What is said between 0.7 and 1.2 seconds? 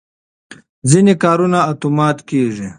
ځینې